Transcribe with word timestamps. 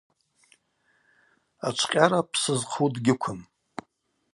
Ачвкъьара 1.67 2.19
псы 2.29 2.53
зхъу 2.59 2.87
дгьыквым. 2.93 3.39